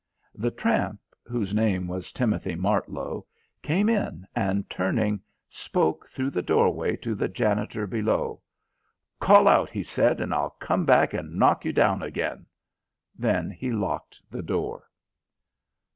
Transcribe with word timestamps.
The 0.33 0.49
tramp, 0.49 0.99
whose 1.27 1.53
name 1.53 1.87
was 1.87 2.11
Timothy 2.11 2.55
Martlow, 2.55 3.27
came 3.61 3.87
in 3.87 4.25
and 4.35 4.67
turning, 4.67 5.21
spoke 5.47 6.09
through 6.09 6.31
the 6.31 6.41
doorway 6.41 6.95
to 6.95 7.13
the 7.13 7.27
janitor 7.27 7.85
below. 7.85 8.41
"Call 9.19 9.47
out," 9.47 9.69
he 9.69 9.83
said, 9.83 10.19
"and 10.19 10.33
I'll 10.33 10.57
come 10.59 10.85
back 10.85 11.13
and 11.13 11.35
knock 11.35 11.65
you 11.65 11.71
down 11.71 12.01
again." 12.01 12.47
Then 13.15 13.51
he 13.51 13.71
locked 13.71 14.19
the 14.31 14.41
door. 14.41 14.89